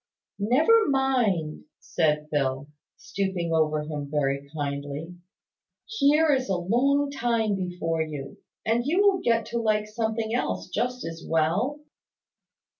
"Never 0.39 0.89
mind!" 0.89 1.65
said 1.79 2.27
Phil, 2.31 2.65
stooping 2.97 3.53
over 3.53 3.83
him 3.83 4.09
very 4.09 4.49
kindly. 4.51 5.13
"Here 5.85 6.33
is 6.33 6.49
a 6.49 6.57
long 6.57 7.11
time 7.11 7.53
before 7.55 8.01
you; 8.01 8.39
and 8.65 8.83
you 8.83 8.99
will 9.03 9.21
get 9.21 9.45
to 9.51 9.59
like 9.59 9.85
something 9.87 10.33
else 10.33 10.69
just 10.69 11.05
as 11.05 11.23
well. 11.23 11.81